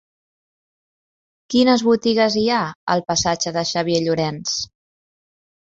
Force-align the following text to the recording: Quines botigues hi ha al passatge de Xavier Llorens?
Quines 1.55 1.83
botigues 1.89 2.39
hi 2.41 2.47
ha 2.55 2.63
al 2.95 3.05
passatge 3.13 3.55
de 3.61 3.67
Xavier 3.75 4.03
Llorens? 4.09 4.59